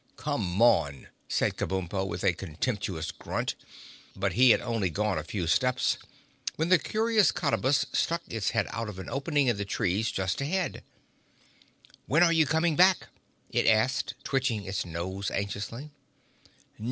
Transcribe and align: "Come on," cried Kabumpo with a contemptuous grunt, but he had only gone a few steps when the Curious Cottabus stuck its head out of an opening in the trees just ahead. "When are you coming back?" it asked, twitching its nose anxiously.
"Come 0.17 0.59
on," 0.63 1.09
cried 1.31 1.57
Kabumpo 1.57 2.07
with 2.07 2.23
a 2.23 2.33
contemptuous 2.33 3.11
grunt, 3.11 3.53
but 4.15 4.33
he 4.33 4.49
had 4.49 4.59
only 4.59 4.89
gone 4.89 5.19
a 5.19 5.23
few 5.23 5.45
steps 5.45 5.99
when 6.55 6.69
the 6.69 6.79
Curious 6.79 7.31
Cottabus 7.31 7.85
stuck 7.93 8.23
its 8.27 8.49
head 8.49 8.65
out 8.71 8.89
of 8.89 8.97
an 8.97 9.09
opening 9.11 9.45
in 9.45 9.57
the 9.57 9.63
trees 9.63 10.09
just 10.09 10.41
ahead. 10.41 10.83
"When 12.07 12.23
are 12.23 12.33
you 12.33 12.47
coming 12.47 12.75
back?" 12.75 13.09
it 13.51 13.67
asked, 13.67 14.15
twitching 14.23 14.63
its 14.65 14.87
nose 14.87 15.29
anxiously. 15.29 15.91